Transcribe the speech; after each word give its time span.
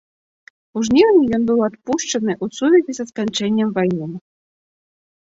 У 0.79 0.81
жніўні 0.87 1.25
ён 1.37 1.43
быў 1.49 1.59
адпушчаны 1.67 2.33
ў 2.43 2.57
сувязі 2.61 2.91
са 2.99 3.05
сканчэннем 3.11 3.69
вайны. 3.77 4.09